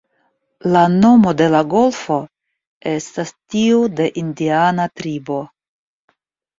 La 0.75 0.79
nomo 0.93 1.33
de 1.41 1.49
la 1.57 1.61
golfo 1.75 2.19
estas 2.95 3.35
tiu 3.55 3.87
de 4.01 4.11
indiana 4.27 4.93
tribo. 5.01 5.43